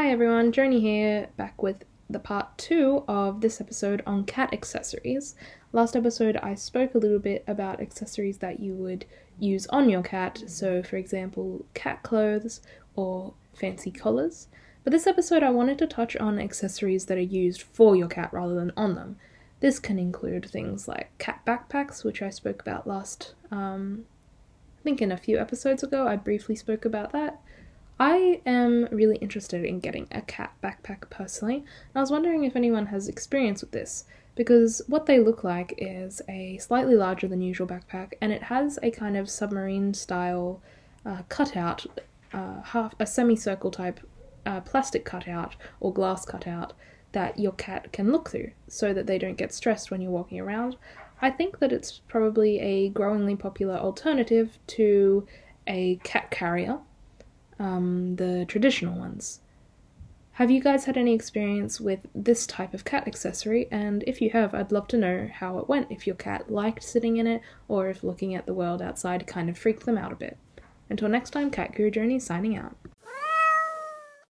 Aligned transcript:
Hi 0.00 0.10
everyone, 0.10 0.50
Journey 0.50 0.80
here, 0.80 1.28
back 1.36 1.62
with 1.62 1.84
the 2.08 2.18
part 2.18 2.56
two 2.56 3.04
of 3.06 3.42
this 3.42 3.60
episode 3.60 4.02
on 4.06 4.24
cat 4.24 4.48
accessories. 4.50 5.34
Last 5.74 5.94
episode, 5.94 6.38
I 6.38 6.54
spoke 6.54 6.94
a 6.94 6.98
little 6.98 7.18
bit 7.18 7.44
about 7.46 7.82
accessories 7.82 8.38
that 8.38 8.60
you 8.60 8.72
would 8.72 9.04
use 9.38 9.66
on 9.66 9.90
your 9.90 10.00
cat, 10.00 10.42
so 10.46 10.82
for 10.82 10.96
example, 10.96 11.66
cat 11.74 12.02
clothes 12.02 12.62
or 12.96 13.34
fancy 13.52 13.90
collars. 13.90 14.48
But 14.84 14.92
this 14.92 15.06
episode, 15.06 15.42
I 15.42 15.50
wanted 15.50 15.76
to 15.80 15.86
touch 15.86 16.16
on 16.16 16.38
accessories 16.38 17.04
that 17.04 17.18
are 17.18 17.20
used 17.20 17.60
for 17.60 17.94
your 17.94 18.08
cat 18.08 18.32
rather 18.32 18.54
than 18.54 18.72
on 18.78 18.94
them. 18.94 19.18
This 19.60 19.78
can 19.78 19.98
include 19.98 20.46
things 20.46 20.88
like 20.88 21.10
cat 21.18 21.42
backpacks, 21.46 22.04
which 22.04 22.22
I 22.22 22.30
spoke 22.30 22.62
about 22.62 22.86
last, 22.86 23.34
um, 23.50 24.06
I 24.78 24.82
think 24.82 25.02
in 25.02 25.12
a 25.12 25.18
few 25.18 25.38
episodes 25.38 25.82
ago, 25.82 26.08
I 26.08 26.16
briefly 26.16 26.56
spoke 26.56 26.86
about 26.86 27.12
that. 27.12 27.42
I 28.00 28.40
am 28.46 28.88
really 28.90 29.18
interested 29.18 29.62
in 29.62 29.78
getting 29.78 30.08
a 30.10 30.22
cat 30.22 30.54
backpack 30.64 31.10
personally, 31.10 31.56
and 31.56 31.96
I 31.96 32.00
was 32.00 32.10
wondering 32.10 32.44
if 32.44 32.56
anyone 32.56 32.86
has 32.86 33.08
experience 33.08 33.60
with 33.60 33.72
this, 33.72 34.06
because 34.34 34.80
what 34.86 35.04
they 35.04 35.18
look 35.20 35.44
like 35.44 35.74
is 35.76 36.22
a 36.26 36.56
slightly 36.56 36.94
larger 36.94 37.28
than 37.28 37.42
usual 37.42 37.66
backpack, 37.66 38.14
and 38.22 38.32
it 38.32 38.44
has 38.44 38.78
a 38.82 38.90
kind 38.90 39.18
of 39.18 39.28
submarine 39.28 39.92
style 39.92 40.62
uh, 41.04 41.24
cutout, 41.28 41.84
uh, 42.32 42.62
half 42.62 42.94
a 42.98 43.06
semicircle 43.06 43.70
type 43.70 44.00
uh, 44.46 44.62
plastic 44.62 45.04
cutout 45.04 45.54
or 45.78 45.92
glass 45.92 46.24
cutout 46.24 46.72
that 47.12 47.38
your 47.38 47.52
cat 47.52 47.92
can 47.92 48.10
look 48.10 48.30
through, 48.30 48.52
so 48.66 48.94
that 48.94 49.06
they 49.06 49.18
don't 49.18 49.36
get 49.36 49.52
stressed 49.52 49.90
when 49.90 50.00
you're 50.00 50.10
walking 50.10 50.40
around. 50.40 50.74
I 51.20 51.28
think 51.28 51.58
that 51.58 51.70
it's 51.70 52.00
probably 52.08 52.60
a 52.60 52.88
growingly 52.88 53.36
popular 53.36 53.76
alternative 53.76 54.58
to 54.68 55.26
a 55.66 55.96
cat 55.96 56.30
carrier 56.30 56.78
um, 57.60 58.16
the 58.16 58.44
traditional 58.46 58.98
ones. 58.98 59.40
Have 60.32 60.50
you 60.50 60.62
guys 60.62 60.86
had 60.86 60.96
any 60.96 61.14
experience 61.14 61.80
with 61.80 62.00
this 62.14 62.46
type 62.46 62.72
of 62.72 62.84
cat 62.84 63.06
accessory? 63.06 63.68
And 63.70 64.02
if 64.06 64.22
you 64.22 64.30
have, 64.30 64.54
I'd 64.54 64.72
love 64.72 64.88
to 64.88 64.96
know 64.96 65.28
how 65.32 65.58
it 65.58 65.68
went, 65.68 65.90
if 65.90 66.06
your 66.06 66.16
cat 66.16 66.50
liked 66.50 66.82
sitting 66.82 67.18
in 67.18 67.26
it, 67.26 67.42
or 67.68 67.88
if 67.88 68.02
looking 68.02 68.34
at 68.34 68.46
the 68.46 68.54
world 68.54 68.80
outside 68.80 69.26
kind 69.26 69.50
of 69.50 69.58
freaked 69.58 69.84
them 69.84 69.98
out 69.98 70.12
a 70.12 70.16
bit. 70.16 70.38
Until 70.88 71.10
next 71.10 71.30
time, 71.30 71.50
Cat 71.50 71.74
Guru 71.74 71.90
Journey 71.90 72.18
signing 72.18 72.56
out. 72.56 72.74